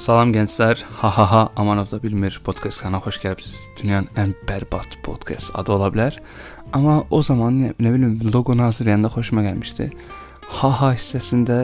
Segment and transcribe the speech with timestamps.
[0.00, 0.80] Salam gənclər.
[1.02, 3.56] Ha ha ha Amanov da bilmir podkast kanalına xoş gəlibsiz.
[3.76, 6.14] Dünyanın ən bərbad podkast adı ola bilər.
[6.72, 9.90] Amma o zaman nə, nə bilim loqonu hazırlayanda xoşuma gəlmişdi.
[10.56, 11.58] Ha ha hissəsində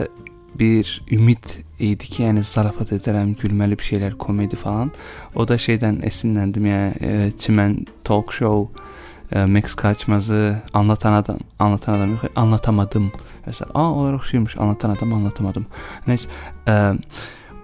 [0.59, 1.49] bir ümid
[1.79, 4.91] idi ki, yəni zarafat edərəm, gülməli bir şeylər, komedi falan.
[5.33, 8.67] O da şeydən esinləndim, yəni e, Çimən talk show,
[9.31, 13.09] e, Max Kaçmazı anlatan adam, anlatan adam yox, anlatamadım.
[13.47, 15.65] Məsələn, a, olaraq oxşuyurmuş, anlatan adam anlatamadım.
[16.05, 16.29] Nəysə,
[16.67, 16.77] e,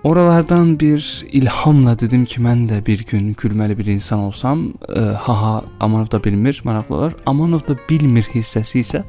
[0.03, 5.63] Oralardan bir ilhamla dedim ki, mən də bir gün gülməli bir insan olsam, e, haha
[5.79, 7.13] Amanov da bilmir, maraqlı olar.
[7.25, 9.03] Amanov da bilmir hissəsi isə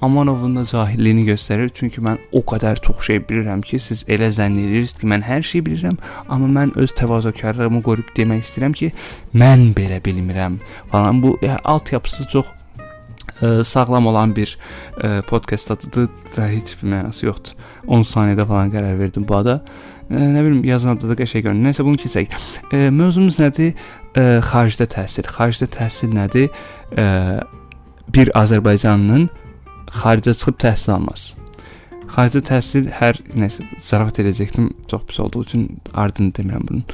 [0.00, 1.70] Amanovun da cahilliyini göstərir.
[1.74, 5.42] Çünki mən o qədər çox şey bilirəm ki, siz elə zənn edirsiniz ki, mən hər
[5.42, 5.98] şeyi bilirəm,
[6.28, 8.92] amma mən öz təvazökarlığımı qoruyub demək istəyirəm ki,
[9.34, 10.60] mən belə bilmirəm
[10.92, 11.22] falan.
[11.22, 12.46] Bu yəni, alt yapısı çox
[13.42, 14.54] ə, sağlam olan bir
[15.02, 17.58] ə, podkast adıdır və heç bir mənası yoxdur.
[17.88, 19.60] 10 saniyədə falan qərar verdim bu ada.
[20.08, 21.68] Nə bilim yazan adada qəşəng görünür.
[21.68, 22.32] Nəsə bunu keçək.
[22.72, 23.74] Ə, mövzumuz nədir?
[24.16, 25.28] Ə, xaricdə təhsil.
[25.28, 26.48] Xaricdə təhsil nədir?
[26.96, 27.04] Ə,
[28.16, 29.26] bir Azərbaycanlının
[30.00, 31.36] xaricə çıxıb təhsil alması.
[32.14, 34.72] Xaricdə təhsil hər nəsə zarafat edəcəkdim.
[34.88, 36.84] Çox pis olduğu üçün ardını demirəm bunun.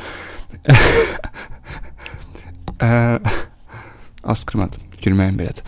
[2.82, 2.90] ə,
[4.34, 4.82] askırmadım.
[5.06, 5.62] Gülməyim belədir.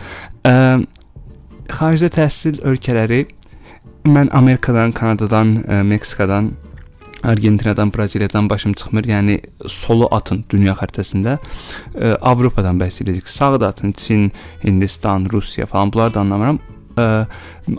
[1.71, 3.23] Xaricdə təhsil ölkələri
[4.07, 6.57] mən Amerikadan, Kanadadan, ə, Meksikadan
[7.27, 9.03] Argentinadan, Braziliyadan başım çıxmır.
[9.03, 13.27] Yəni solu atın dünya xəritəsində ə, Avropadan bəhs edirik.
[13.27, 14.31] Sağı da atın Çin,
[14.63, 16.59] Hindistan, Rusiya falan bunları da anlamıram.
[16.97, 17.25] Ə,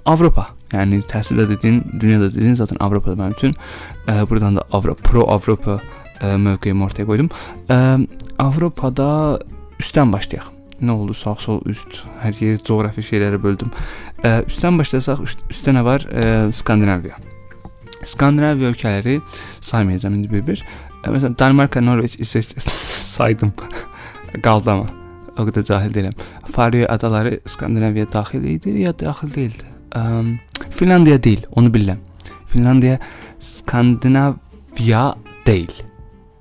[0.04, 0.50] Avropa.
[0.72, 3.54] Yəni təhsildə dediyin, dünyada dediyin zaten Avropada mənim üçün.
[4.06, 5.78] Ə, buradan da Avropa, pro Avropa
[6.20, 7.30] ə, mövqeyimi ortaya qoydum.
[7.72, 7.80] Ə,
[8.38, 9.08] Avropada
[9.80, 10.52] üstdən başlayaq.
[10.78, 11.16] Nə oldu?
[11.16, 13.72] Sağ, sol, üst, hər yeri coğrafi şeylərə böldüm.
[14.22, 16.04] Ə, üstdən başlasaq, üst, üstdə nə var?
[16.12, 17.19] Ə, Skandinaviya.
[18.04, 19.18] Skandinaviya ölkələri
[19.60, 20.62] saymayacağam indi bir-bir.
[21.06, 22.47] Məsələn, Danimarka, Norveç, İsveç
[22.86, 23.53] saydım.
[24.42, 24.86] Qaldı amma.
[25.38, 26.16] O qədər cahil deyiləm.
[26.50, 29.66] Faroe adaları Skandinaviyaya daxil idi ya daxil deyildi?
[29.97, 30.38] Um,
[30.70, 32.00] Finlandiya deyil, onu bilirəm.
[32.47, 32.98] Finlandiya
[33.38, 35.15] Skandinaviya
[35.47, 35.72] deyil.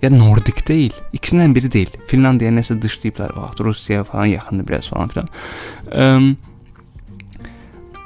[0.01, 0.93] Ya Nordik deyil.
[1.13, 1.93] İkisindən biri deyil.
[2.07, 3.61] Finlandiya nəsə dışlayıblar o vaxt.
[3.61, 5.29] Rusiya falan yaxındır biraz falan filan.
[5.93, 6.37] Um,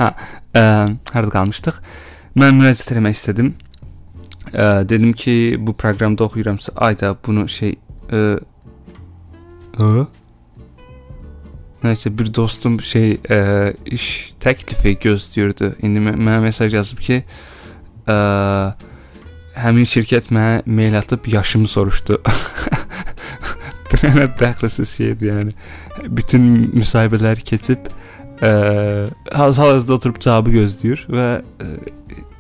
[0.01, 0.07] hə,
[0.57, 0.63] ə,
[1.13, 1.83] harda qalmışdıq?
[2.41, 3.53] Mən müraciət etmək istədim.
[4.51, 7.77] Ə, dedim ki, bu proqramda oxuyuramsa, ayda bunu şey
[8.09, 8.23] ə,
[9.81, 10.07] Hı?
[11.81, 13.41] Nəysə bir dostum şey ə,
[13.89, 14.07] iş
[14.43, 15.73] təklifi gözləyirdi.
[15.87, 17.23] İndi mənə mesaj yazıb ki,
[18.05, 18.17] ə,
[19.61, 22.21] həmin şirkət mənə mail atıb yaşımı soruşdu.
[23.91, 25.57] Dünənə dəxlisiz şeydir yəni.
[26.21, 26.45] Bütün
[26.77, 28.53] müsahibələri keçib ə,
[29.33, 31.73] hal-hazırda oturub cavabı gözləyir və ə,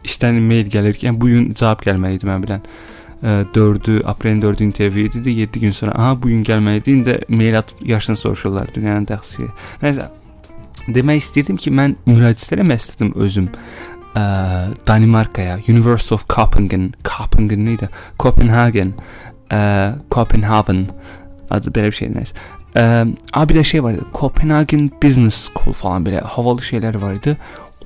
[0.04, 2.68] işdən mail gəlir ki, yəni bu gün cavab gəlməli idi mən bilən.
[3.22, 5.30] 4-ü aprelin 4-ü intervyu idi.
[5.30, 6.90] 7 gün sonra aha bu gün gəlməli idi.
[6.90, 9.48] İndi mail atıb yaşını soruşurlar dünyanın dəxli.
[9.82, 10.08] Nəsə
[10.88, 13.50] demək istirdim ki, mən müraciət eləmək istədim özüm.
[14.16, 14.22] Ə,
[14.88, 17.88] Danimarkaya, University of Copenhagen, Copenhagen nə idi?
[18.18, 18.94] Copenhagen,
[19.52, 19.60] ə,
[20.10, 20.86] Copenhagen
[21.50, 22.46] adı belə bir şey nəsə.
[22.74, 22.84] Ə,
[23.36, 24.06] a bir də şey var idi.
[24.14, 27.36] Copenhagen Business School falan belə havalı şeylər var idi.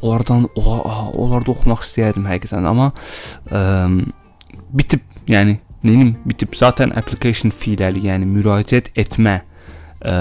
[0.03, 2.91] Onlardan oha, onlarda oxumaq istəyərdim həqiqətən, amma
[3.51, 3.63] ə,
[4.75, 9.41] bitib Yəni neyin bitib zaten application feeləri, yəni müraciət etmə
[10.05, 10.17] ə,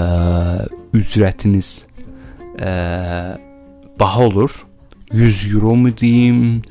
[0.96, 1.74] ücrətiniz
[2.58, 2.72] ə,
[4.00, 4.56] baha olur.
[5.12, 6.62] 100 euro mu deyim?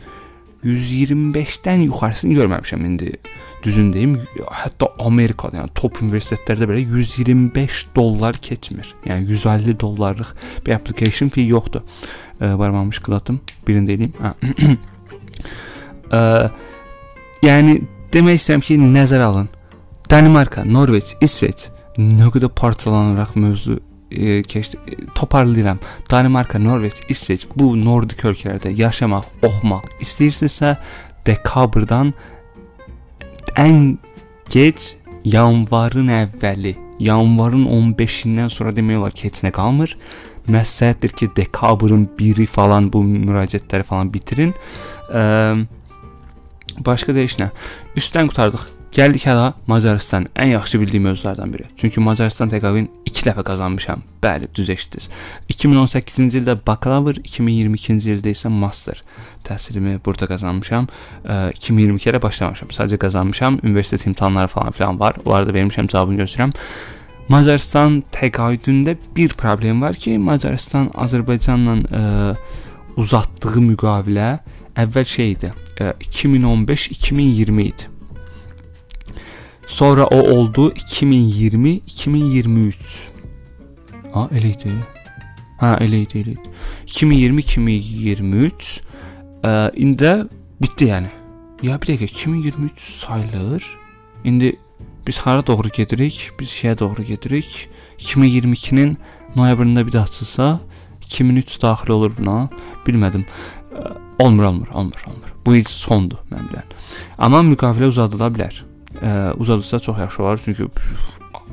[0.63, 3.17] 125-dən yuxarısını görməmişəm indi.
[3.63, 4.17] düzün deyim,
[4.51, 8.89] hətta Amerikada, yəni top universitetlərdə belə 125 dollar keçmir.
[9.07, 10.33] Yəni 150 dollarlıq
[10.65, 11.85] bir application fee yoxdur.
[12.41, 14.11] E, barmamış qılatım, birində eləyim.
[14.19, 14.33] Hə.
[16.19, 16.21] e,
[17.47, 17.77] yəni
[18.13, 19.49] demək istəyirəm ki, nəzərə alın.
[20.09, 23.79] Danimarka, Norveç, İsveç nə qədər parçalanaraq mövzu
[24.11, 24.77] e, keçdi.
[25.15, 25.79] Toparlayıram.
[26.11, 30.75] Danimarka, Norveç, İsveç bu Nordik ölkələrdə yaşamaq, oxumaq istəyirsinizsə
[31.27, 32.13] dekabrdan
[33.59, 33.97] ən
[34.49, 34.95] gec
[35.25, 39.95] yanvarın əvvəli, yanvarın 15-dən sonra demək olar ki, heç nə qalmır.
[40.51, 44.51] Məsləhətdir ki, dekabrın 1-i falan bu müraciətləri falan bitirin.
[45.07, 45.23] Ə,
[46.79, 47.51] başqa nə.
[47.97, 48.63] Üstdən qutardıq.
[48.93, 51.63] Gəldik hələ Macarıstan ən yaxşı bildiyim mövzulardan biri.
[51.77, 54.03] Çünki Macarıstan təqaüdünü 2 dəfə qazanmışam.
[54.21, 55.07] Bəli, düz eşitdiniz.
[55.49, 59.01] 2018-ci ildə bakalavr, 2022-ci ildə isə master
[59.47, 60.85] təhsilimi burada qazanmışam.
[61.25, 62.69] 2022-də başlamamışam.
[62.69, 63.57] Sadəcə qazanmışam.
[63.63, 65.17] Universitet imtahanları falan filan var.
[65.25, 66.53] Onları da vermişəm, cavabını gözləyirəm.
[67.33, 72.35] Macarıstan təqaüdündə bir problem var ki, Macarıstan Azərbaycanla ə,
[73.01, 74.35] uzatdığı müqavilə
[74.75, 75.53] əvvəl şey idi.
[75.79, 77.87] 2015-2020 idi.
[79.67, 82.73] Sonra o oldu 2020-2023.
[84.13, 84.73] Ha elə idi.
[85.59, 86.49] Ha elə idi, elə idi.
[86.93, 88.81] 2020-2023
[89.43, 90.13] ə, indi
[90.61, 91.09] bitdi yəni.
[91.63, 93.63] Ya bir dəqiqə 2023 sayılır.
[94.23, 94.57] İndi
[95.07, 96.31] biz hara doğru gedirik?
[96.39, 97.69] Biz şeyə doğru gedirik.
[97.99, 98.97] 2022-nin
[99.35, 100.59] noyabrında bir də açılsa
[101.05, 102.49] 2003 daxil olur buna.
[102.87, 103.25] Bilmədim.
[104.19, 105.33] Olmur, olmur, olmur, olmur.
[105.45, 106.69] Bu il sondur mən bilən.
[107.17, 108.59] Amma müqavilə uzadıla bilər
[109.01, 110.41] ə, uzadılsa çox yaxşı olar.
[110.43, 110.69] Çünki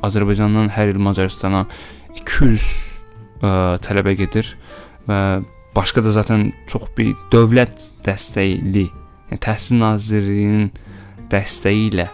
[0.02, 1.64] Azərbaycandan hər il Macaristana
[2.20, 2.69] 200
[3.43, 3.52] ə,
[3.84, 4.55] tələbə gedir
[5.08, 5.20] və
[5.76, 8.88] başqa da zaten çox bir dövlət dəstəkli,
[9.31, 10.70] yəni Təhsil Nazirliyinin
[11.31, 12.11] dəstəyi ilə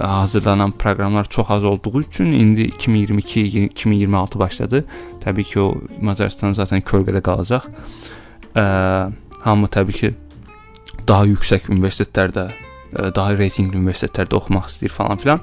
[0.00, 4.84] hazırlanan proqramlar çox az olduğu üçün indi 2022-2026 başladı.
[5.20, 7.66] Təbii ki, o Macaristan zaten kölgədə qalacaq.
[8.54, 8.64] Ə,
[9.44, 10.10] hamı təbii ki
[11.08, 12.48] daha yüksək universitetlərdə
[13.14, 15.42] daha reytinqli universitetlərdə oxumaq istəyir falan filan.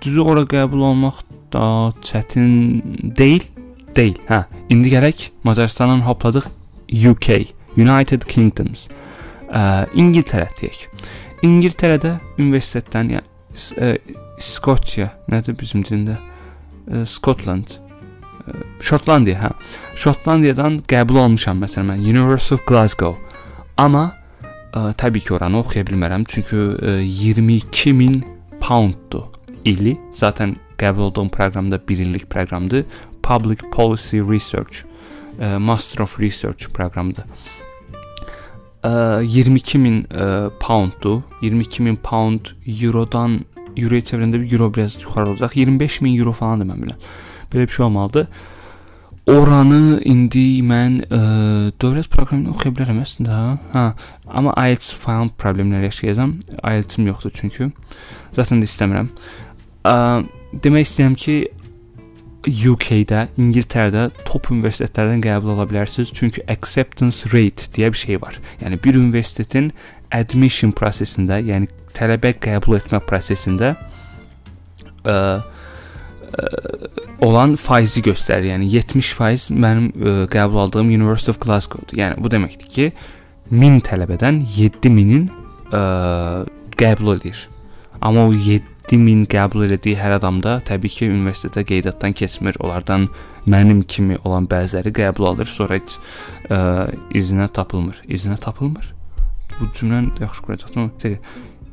[0.00, 1.22] Düzü ora qəbul olmaq
[1.52, 1.64] da
[2.06, 2.80] çətin
[3.18, 3.44] deyil.
[3.96, 4.16] Deyil.
[4.28, 6.46] Hə, indi gərək Macarıstandan hopladıq
[6.90, 7.28] UK,
[7.76, 8.86] United Kingdoms.
[9.50, 10.86] Ə, İngiltərə deyək.
[11.46, 13.26] İngiltərədə universitetdən yəni,
[14.40, 16.16] Skotsiya, nədir bizim dilində?
[16.86, 17.76] Ə, Scotland.
[18.84, 19.50] Şotlandiya, hə.
[20.00, 23.18] Şotlandiyadan qəbul olmuşam məsələn mən University of Glasgow.
[23.78, 24.10] Amma
[24.72, 28.20] ə, təbii ki, oranı oxuya bilmərəm, çünki ə, 22 min
[28.60, 29.28] pounddur
[29.64, 29.96] ili.
[30.16, 32.84] Zaten qəbul olduğum proqramda 1 illik proqramdır.
[33.22, 34.84] Public Policy Research,
[35.38, 37.24] ə, Master of Research proqramıdır.
[38.82, 38.92] Ə,
[39.24, 41.22] 22 min ə, pounddur.
[41.42, 43.40] 22 min pound eurodan
[43.76, 45.56] euroya çevirəndə bir euro biraz yuxarı olacaq.
[45.56, 47.10] 25 min euro falandır mən bilən.
[47.52, 48.26] Belə bir şey olmalıdır.
[49.30, 51.20] Oranı indi mən ə, e,
[51.82, 53.36] dövlət proqramını oxuya bilərəm əslində.
[53.74, 53.84] Hə,
[54.26, 56.38] amma IELTS falan problemlər yaşayacağam.
[56.62, 57.68] IELTS-im yoxdur çünki.
[58.38, 59.10] Zaten də istəmirəm.
[59.86, 59.94] Ə,
[60.64, 61.36] demək istəyirəm ki,
[62.48, 66.12] UK-də, İngiltərədə top universitetlərdən qəbul ola bilərsiniz.
[66.16, 68.40] Çünki acceptance rate deyə bir şey var.
[68.64, 69.70] Yəni bir universitetin
[70.16, 73.74] admission prosesində, yəni tələbə qəbul etmə prosesində
[75.04, 75.16] ə,
[77.24, 78.50] olan faizi göstərir.
[78.54, 81.98] Yəni 70% mənim ə, qəbul aldığım University of Glasgow-dur.
[82.00, 82.90] Yəni bu deməkdir ki,
[83.50, 85.28] 1000 tələbədən 7000-in
[86.80, 87.42] qəbul edir.
[88.00, 92.58] Amma o 7000 qəbul elədiyi hər adamda təbii ki, universitetə qeydiyyatdan keçmir.
[92.62, 93.08] Onlardan
[93.50, 95.98] mənim kimi olan bəziləri qəbul alır, sonra heç
[96.48, 96.60] ə,
[97.16, 98.00] izinə tapılmır.
[98.08, 98.94] İzinə tapılmır.
[99.58, 100.92] Bu cümləni yaxşı quracaqdım.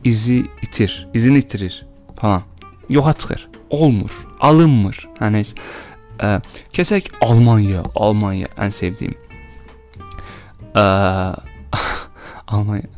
[0.03, 1.85] İzi itir, izini itirir
[2.19, 2.43] falan.
[2.89, 5.03] Yoxa çıxır olmur, alınmır.
[5.21, 5.43] Yəni
[6.19, 6.39] ə,
[6.75, 9.15] keçək Almaniya, Almaniya ən sevdiyim.
[10.73, 10.85] Ə,
[12.53, 12.89] Almaniya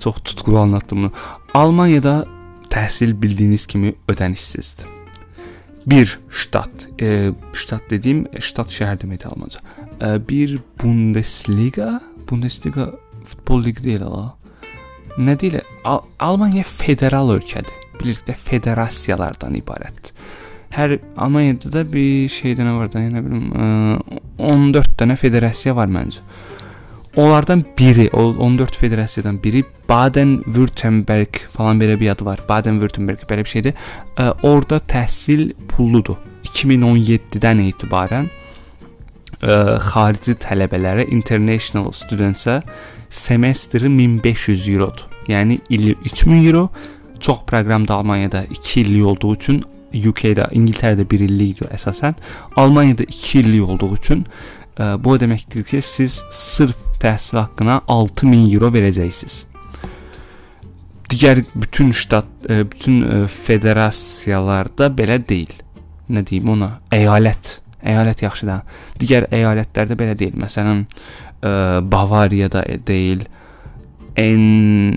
[0.00, 1.12] çox tutqulu anlatdım bunu.
[1.54, 2.24] Almaniyada
[2.70, 4.86] təhsil bildiyiniz kimi ödənişsizdir.
[5.86, 6.70] Bir ştat,
[7.02, 9.60] e, ştat dediyim ştat şəhər deməkdir Almanca.
[10.02, 12.90] E, bir Bundesliga, Bundesliga
[13.24, 14.34] futbol ligi deyil ala.
[15.18, 15.60] Nə deyil?
[15.84, 20.12] Al Almaniya federal ölkədir birlikdə federasiyalardan ibarətdir.
[20.76, 23.46] Hər Almaniyada da bir şeydən var da, nə bilim,
[24.36, 26.24] 14 dənə federasiya var məncə.
[27.16, 32.42] Onlardan biri, o 14 federasiyadan biri Baden-Württemberg falan belə bir adı var.
[32.48, 33.72] Baden-Württemberg belə bir şeydir.
[34.20, 36.18] Ə, orada təhsil pulludur.
[36.44, 39.56] 2017-dən etibarən ə,
[39.88, 42.60] xarici tələbələrə international studentsə
[43.08, 45.08] semestri 1500 eurodur.
[45.32, 46.68] Yəni ili 3000 euro,
[47.20, 52.16] çox proqram da Almaniyada 2 illik olduğu üçün UK-də, İngiltərədə 1 illikdir əsasən.
[52.56, 57.80] Almaniyada 2 illik olduğu üçün ə, e, bu o deməkdir ki, siz sırf təhsil haqqına
[57.88, 59.44] 6000 euro verəcəksiniz.
[61.12, 65.54] Digər bütün ştat, ə, e, bütün ə, federasiyalarda belə deyil.
[66.10, 66.76] Nə deyim ona?
[66.94, 67.56] Əyalət.
[67.86, 68.60] Əyalət yaxşı da.
[69.00, 70.36] Digər əyalətlərdə belə deyil.
[70.42, 70.84] Məsələn,
[71.40, 71.56] ə,
[71.86, 73.26] Bavariyada deyil.
[74.16, 74.96] N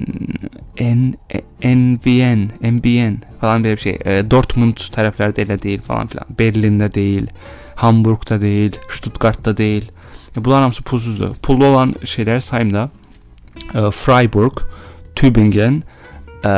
[0.80, 1.16] N
[1.62, 3.98] NVN, NBN falan belə bir şey.
[4.06, 6.30] E, Dortmund tərəflərdə elə deyil falan filan.
[6.40, 7.28] Berlində deyil,
[7.82, 9.90] Hamburqda deyil, Stuttgartda deyil.
[10.36, 11.36] E, bunlar hamısı pulsuzdur.
[11.44, 12.90] Pullu olan şeyləri sayım da.
[13.76, 14.64] E, Freiburg,
[15.16, 15.84] Tübingen,
[16.46, 16.54] e,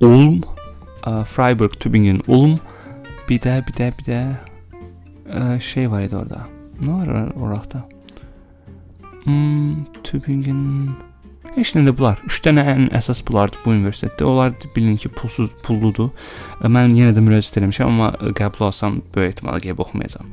[0.00, 0.42] Ulm,
[1.06, 2.58] e, Freiburg, Tübingen, Ulm.
[3.28, 4.20] Bir də, bir də, bir də
[5.30, 6.46] e, şey var idi orada.
[6.82, 7.93] Nə var orada?
[9.24, 10.96] Hmm, Tübingen
[11.54, 12.18] Heç nə də bunlar.
[12.26, 14.26] 3 dənə ən əsas bunlardır bu universitetdə.
[14.26, 16.08] Onlar bilin ki, pulsuz, pulludur.
[16.66, 20.32] Mən yenə də müraciət etmişəm, amma qəbul alsam böyük ehtimalla gəlib oxumayacağam.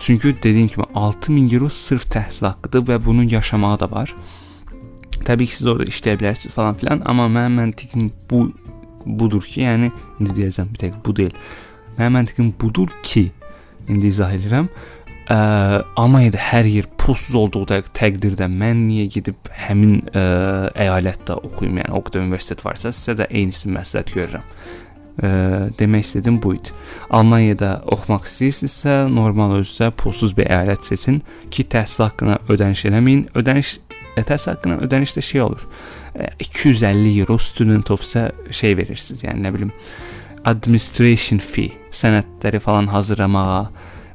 [0.00, 4.12] Çünki dediyim kimi 6000 euro sırf təhsil haqqıdır və bunun yaşamağı da var.
[5.24, 8.50] Təbii ki, siz orada işləyə bilərsiniz falan filan, amma mənim məntiqim bu
[9.06, 9.88] budur ki, yəni
[10.20, 11.32] indi deyəcəm bir tək bu deyil.
[11.96, 13.30] Mənim məntiqim budur ki,
[13.88, 14.68] indi izah edirəm.
[14.68, 14.95] Ə,
[15.32, 17.64] Almaniyada hər yer pulsuz olduğu
[17.96, 20.22] təqdirdə mən niyə gedib həmin ə,
[20.86, 21.80] əyalətdə oxuyum?
[21.82, 24.44] Yəni o qədər universitet varsa, sizə də eynisini məsləhət görürəm.
[25.16, 25.30] Ə,
[25.80, 26.74] demək istədim bu idi.
[27.10, 31.18] Almaniyada oxumaq istəyirsinizsə, normal özünüzə pulsuz bir əyalət seçin
[31.50, 33.26] ki, təhsil haqqına ödəniş eləməyin.
[33.34, 33.76] Ödəniş
[34.14, 35.66] e, təhsil haqqına ödəniş də şey olur.
[36.14, 39.26] Ə, 250 euro student ofsə şey verirsiniz.
[39.26, 39.74] Yəni nə bilim
[40.46, 43.64] administration fee, sənədləri falan hazırlamağa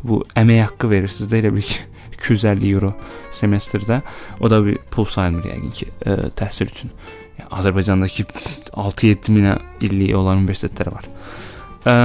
[0.04, 1.80] bu əmək haqqı verirsiniz də elə bil ki
[2.22, 2.94] 250 euro
[3.34, 4.02] semestrdə.
[4.40, 6.94] O da bir pul sayılmır yəqin ki, ə, e, təhsil üçün.
[7.40, 8.28] Yəni Azərbaycandakı
[8.76, 11.10] 6-7 minə illik olan universitetlər var.
[11.90, 11.96] Ə,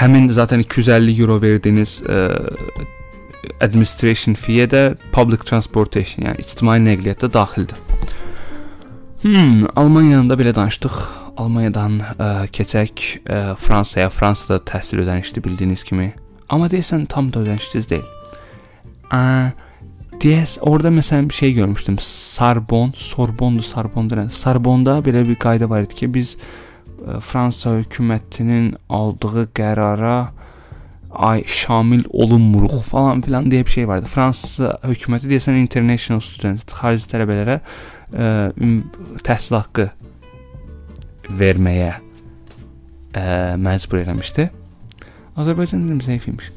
[0.00, 2.86] həmin zaten 250 euro verdiyiniz ə, e,
[3.64, 7.80] administration fee də public transportation, yəni ictimai nəqliyyat da daxildir.
[9.24, 10.98] Hmm, Almaniyanın da belə danışdıq.
[11.40, 14.10] Almaniyadan ə, keçək ə, Fransaya.
[14.12, 16.12] Fransada təhsil ödənişli bildiyiniz kimi
[16.48, 18.04] Amma deyəsən tam da ödənişsiz deyil.
[19.14, 19.52] Ə,
[20.22, 21.98] deyəs orada məsələn bir şey görmüşdüm.
[22.04, 24.36] Sarbon, Sorbondu, Sarbondu nədir?
[24.36, 30.16] Sarbonda belə bir qayda var idi ki, biz ə, Fransa hökumətinin aldığı qərara
[31.14, 34.10] ay şamil olunmuruq falan filan deyə bir şey vardı.
[34.10, 38.32] Fransa hökuməti deyəsən international student, xarici tələbələrə ə,
[39.24, 39.88] təhsil haqqı
[41.38, 41.94] verməyə
[43.14, 44.50] ə, məcbur eləmişdi.
[45.36, 46.50] Azərbaycan dilim zəif imiş.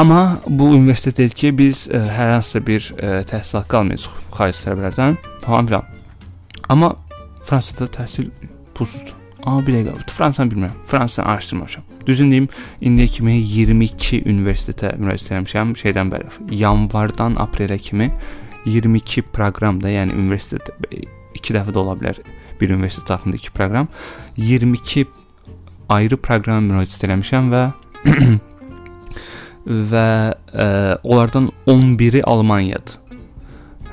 [0.00, 4.62] Amma bu universitet dedi ki, biz ə, hər hansısa bir ə, təhsil haqqı almayacağıq xarici
[4.64, 5.88] tələbələrdən falan filan.
[6.70, 6.94] Amma
[7.44, 8.30] Fransada təhsil
[8.76, 9.16] pulsuzdur.
[9.42, 10.76] Amma bir dəqiqə, Fransanı bilmirəm.
[10.86, 11.84] Fransanı araşdırmamışam.
[12.06, 12.48] Düzün deyim,
[12.80, 16.30] indiyə kimi 22 universitetə müraciət etmişəm şeydən bəri.
[16.62, 18.10] Yanvardan aprelə kimi
[18.66, 20.70] 22 proqramda, yəni universitet
[21.34, 22.20] 2 dəfə də ola bilər
[22.60, 23.88] bir universitet haqqında 2 proqram.
[24.36, 25.06] 22
[25.90, 27.64] ayrı proqrama müraciət eləmişəm və
[29.66, 32.98] və ə, e, onlardan 11-i Almaniyadır.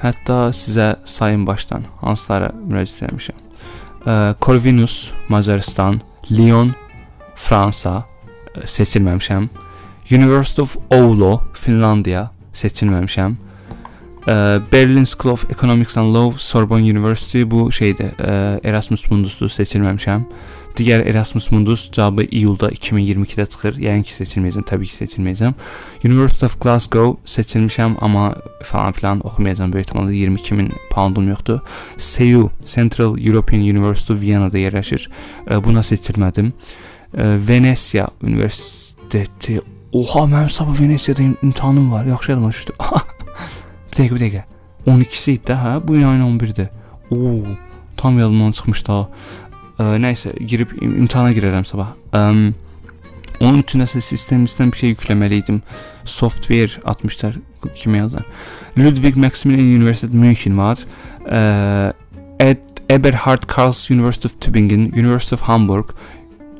[0.02, 3.42] Hətta sizə sayın başdan hansılara müraciət etmişəm.
[3.42, 6.02] Ə, e, Corvinus Macaristan,
[6.32, 6.74] Lyon
[7.36, 9.50] Fransa ə, e, seçilməmişəm.
[10.12, 13.36] University of Oulu Finlandiya seçilməmişəm.
[14.28, 14.38] Ə,
[14.72, 20.24] Berlin School of Economics and Law Sorbonne University bu şeydir, ə, Erasmus Mundusdur seçilməmişəm.
[20.78, 23.80] Digər Erasmus Mundus cavabı iyulda 2022-də çıxır.
[23.82, 25.56] Yəni ki, seçilməyəcəm, təbii ki, seçilməyəcəm.
[26.06, 29.74] University of Glasgow seçilmişəm, amma falan filan oxumayacağam.
[29.74, 31.60] Böyük ehtimalla 22 min poundum yoxdur.
[31.98, 35.10] CEU, Central European University Viyanada yerləşir.
[35.66, 36.54] Buna seçilmədim.
[37.48, 39.62] Venesiya Universiteti.
[39.94, 42.06] Oha, mənim sabah Venesiyada imtahanım var.
[42.06, 42.72] Yaxşı yadıma düşdü.
[43.92, 44.44] bir dəqiqə, bir dəqiqə.
[44.88, 45.74] 12-si idi də, hə?
[45.88, 46.70] Bu ayın 11-dir.
[47.12, 47.58] Oo,
[47.98, 49.08] tam yadımdan çıxmış da.
[49.78, 51.94] Ə, nəysə girib imtahana girərəm sabah.
[52.16, 52.22] Ə,
[53.38, 55.62] onun üçün nəsə sistemimizdən bir şey yükləməli idim.
[56.08, 57.38] Software atmışlar
[57.78, 58.26] kimi yazar.
[58.78, 60.82] Ludwig Maximilian University München var.
[61.30, 61.94] Ə,
[62.42, 65.94] Ed Eberhard Karls University of Tübingen, University of Hamburg,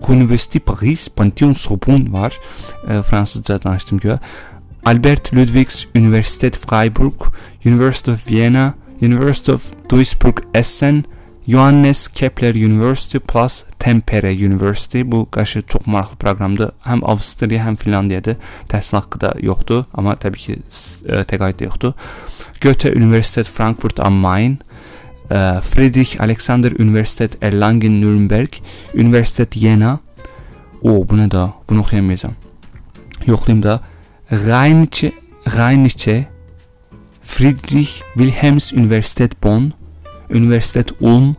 [0.08, 2.38] University Paris, Pantheon Sorbonne var.
[2.86, 4.22] Ə, fransızca danışdım görə.
[4.88, 7.32] Albert Ludwigs Universitet Freiburg,
[7.66, 11.04] University of Vienna, University of Duisburg Essen,
[11.48, 16.72] Johannes Kepler University plus Tempere University bu qarşı çox maraqlı proqramdır.
[16.84, 18.36] Həm Avstriya, həm Finlandiyada
[18.68, 20.58] təhsil haqqı da yoxdur, amma təbii ki,
[21.08, 21.94] e, təqaüd də yoxdur.
[22.62, 24.60] Goethe Universitet Frankfurt am Main,
[25.62, 28.50] Friedrich Alexander Universitet Erlangen Nürnberg,
[28.94, 30.00] Universitet Jena.
[30.82, 31.54] O, bu nə da?
[31.70, 32.36] Bunu oxuyamayacağam.
[33.26, 33.82] Yoxlayım da.
[34.32, 35.12] Rheinische
[35.46, 36.28] Rheinische
[37.22, 39.74] Friedrich Wilhelms Universitet Bonn,
[40.30, 41.36] Universitet Ulm,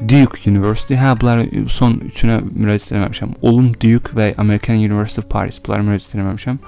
[0.00, 0.94] Duke University.
[0.94, 3.34] Hə, bunları son üçünə müraciət etməmişəm.
[3.42, 5.58] Ulm, Duke və American University of Paris.
[5.64, 6.60] Bunları müraciət etməmişəm.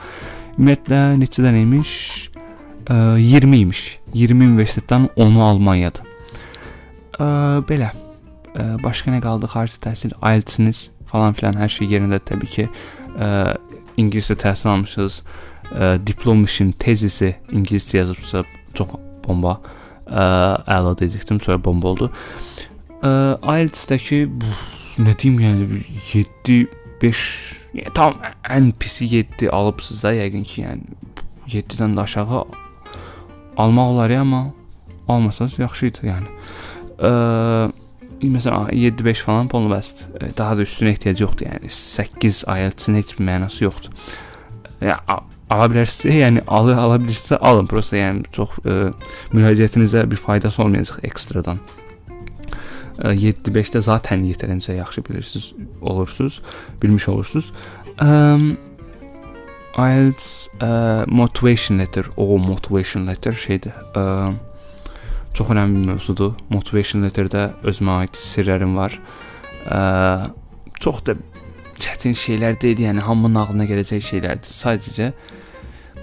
[0.58, 1.92] Ümumiyyətlə neçə dənə imiş?
[2.90, 3.82] 20 imiş.
[4.18, 6.08] 20 universitetdən 10-u Almaniyadır.
[7.20, 7.28] Ə,
[7.70, 7.92] belə.
[8.50, 9.50] Ə, başqa nə qaldı?
[9.52, 12.66] Xarici təhsil, IELTS-iniz falan filan hər şey yerində təbii ki.
[13.14, 13.30] Ə,
[14.00, 15.20] ingiliscə təhsil almışsınız.
[15.70, 18.42] Ə, diplom işin tezisi ingiliscə yazıbsa
[18.74, 19.60] çox bomba.
[19.60, 19.76] Ə,
[20.10, 22.10] əla deyəcəkdim, sonra bomba oldu.
[23.00, 24.26] IELTS-dəki
[25.00, 26.60] nə deyim, yəni 7
[27.00, 27.20] 5
[27.78, 30.98] yəni, tam ən pisi 7 alıbsınız da yəqin ki, yəni
[31.50, 32.44] 7-dən də aşağı
[33.56, 34.50] almaq olar ya, amma
[35.08, 36.34] almasanız yaxşı idi, yəni.
[37.00, 37.12] Ə,
[38.20, 40.32] məsələn 7-5 falan pulunu bəsdir.
[40.36, 43.94] Daha da üstünə ehtiyac yoxdur, yəni 8 IELTS-in heç bir mənası yoxdur.
[44.84, 44.98] Yəni
[45.50, 47.68] ala bilərsinizsə, yəni alı ala bilirsinizsə alın.
[47.70, 48.80] Prosta yəni çox ə,
[49.34, 51.60] müraciətinizə bir faydası olmayacaq ekstradan.
[53.00, 56.42] 7-5-də zaten yetərincə yaxşı bilirsiniz, olursunuz,
[56.82, 57.52] bilmiş olursunuz.
[58.02, 58.58] Um,
[59.78, 63.72] IELTS uh, motivation letter, o motivation letter şeydir.
[63.96, 64.34] Uh,
[65.34, 66.32] çox önəmli bir mövzudur.
[66.50, 68.98] Motivation letterdə özümə aid sirlərim var.
[69.64, 70.28] Uh,
[70.80, 71.16] çox da
[71.80, 74.52] çətin şeylər deyil, yəni hamının ağlına gələcək şeylərdir.
[74.52, 75.12] Sadəcə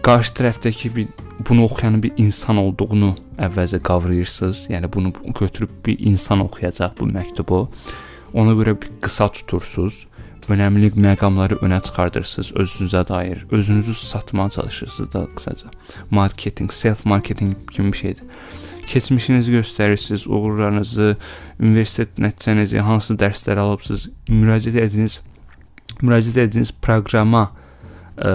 [0.08, 1.08] qarşı tərəfdəki bir
[1.50, 3.10] bunu oxuyan bir insan olduğunu
[3.44, 4.62] əvvəlcə qavrayırsınız.
[4.72, 7.66] Yəni bunu götürüb bir insan oxuyacaq bu məktubu.
[8.34, 10.06] Ona görə bir qısa tutursunuz
[10.48, 13.46] önəmli məqamları önə çıxardırsınız özünüzə dair.
[13.52, 15.68] Özünüzü satmağa çalışırsınız da qısaca.
[16.12, 18.24] Marketing, self marketing kimi bir şeydir.
[18.88, 21.18] Keçmişinizi göstərirsiniz, uğurlarınızı,
[21.60, 25.20] universitet nəticənizi, hansı dərslər alıbsınız, müraciət etdiyiniz
[26.02, 27.50] müraciət etdiyiniz proqrama
[28.18, 28.34] ə,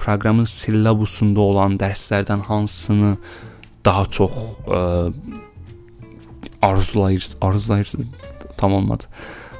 [0.00, 3.16] proqramın sillabusunda olan dərslərdən hansını
[3.84, 4.36] daha çox
[4.66, 5.12] ə,
[6.62, 8.06] arzulayırsınız, arzulayırsınız
[8.56, 9.04] tam olmadı.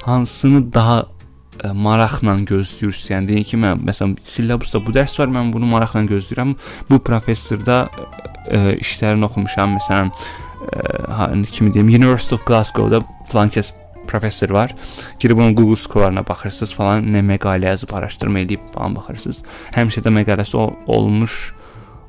[0.04, 1.04] Hansını daha
[1.60, 3.10] ə, maraqla gözləyirsiniz.
[3.12, 6.56] Yəni deyin ki, mən məsələn sillabusda bu dərs var, mən bunu maraqla gözləyirəm.
[6.90, 7.84] Bu professorda
[8.48, 9.78] ə, işlərini oxumuşam.
[9.78, 10.12] Məsələn,
[10.72, 13.74] ə, kimi deyim, University of Glasgow-da falan kəs
[14.06, 14.74] professor var.
[15.20, 19.42] Girib onun Google skorlarına baxırsınız falan, nə məqalə yazıb, araşdırma edib falan baxırsınız.
[19.76, 21.54] Həmişə də məqaləsi ol olmuş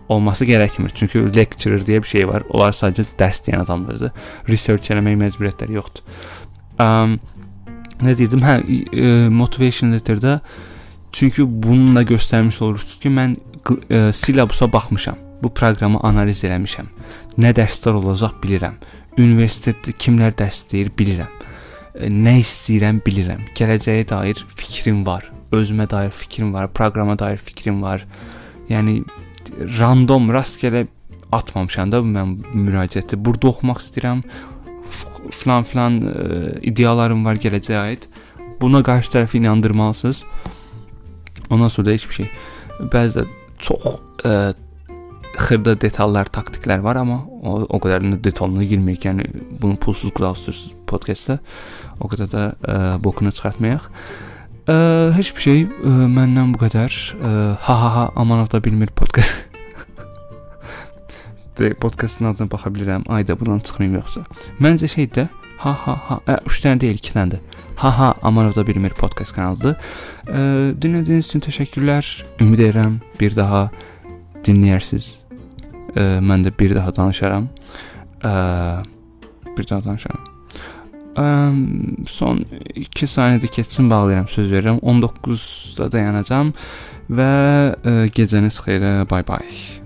[0.10, 0.94] olması gərəkmir.
[0.94, 2.46] Çünki lecturer deyə bir şey var.
[2.50, 4.14] Onlar sadəcə dərs deyən adamlardır.
[4.50, 6.04] Research eləmək məcburiyyətləri yoxdur.
[6.82, 7.18] Um,
[8.04, 8.44] nə deyirdim?
[8.46, 10.40] Hə, e, motivation letterdə
[11.16, 13.38] çünki bununla göstərmiş olursunuz ki, mən
[13.90, 15.18] e, silabusa baxmışam.
[15.44, 16.92] Bu proqramı analiz eləmişəm.
[17.42, 18.78] Nə dərslər olacaq bilirəm.
[19.20, 21.32] Universitetdə kimlər dərs deyir bilirəm.
[21.96, 23.46] Nə istəyirəm bilirəm.
[23.56, 25.30] Gələcəyə dair fikrim var.
[25.56, 28.04] Özümə dair fikrim var, proqrama dair fikrim var.
[28.68, 29.04] Yəni
[29.80, 30.88] random rastgele
[31.32, 33.16] atmamışam da mən müraciəti.
[33.16, 34.26] Burada oxumaq istəyirəm
[35.32, 38.10] filan filan ə, e, ideyalarım var gələcəyə aid.
[38.62, 40.24] Buna qarşı tərəfi inandırmalısınız.
[41.50, 42.30] Ondan sonra da heç bir şey.
[42.92, 44.34] Bəzən çox ə, e,
[45.39, 49.08] xırda detallar, taktiklər var, amma o, o qədər də detalına girməyək.
[49.10, 49.26] Yəni
[49.62, 51.39] bunu pulsuz qulaq asırsınız podkastda.
[52.00, 53.88] O qədər də ə, e, bokunu çıxartmayaq.
[54.65, 54.78] Ə,
[55.15, 57.00] heç bir şey ə, məndən bu qədər.
[57.15, 57.34] Ə,
[57.67, 59.45] ha ha ha amanov da bilmir podkast.
[61.84, 63.08] podkastın adına baxa bilirəm.
[63.08, 64.26] Ayda bundan çıxmayım yoxsa.
[64.60, 65.30] Məncə şeydə
[65.63, 67.43] ha ha ha, ə, 3 dənə deyil, 2 dənədir.
[67.82, 69.76] Ha ha Amanovda bilmir podkast kanalıdır.
[70.28, 70.39] Ə,
[70.80, 72.13] dinlədiyiniz üçün təşəkkürlər.
[72.43, 73.67] Ümid edirəm bir daha
[74.48, 75.25] dinləyərsiniz.
[75.96, 77.50] Ə, mən də bir daha danışaram.
[78.22, 78.34] Ə,
[79.56, 80.28] bir daha danışaram.
[81.16, 81.30] Ə,
[82.12, 82.44] son
[82.76, 84.84] 2 saniyədə keçsin bağlayıram, söz verirəm.
[84.84, 86.54] 19-da dayanacağam
[87.10, 88.98] və ə, gecəniz xeyrə.
[89.10, 89.85] Bay bay.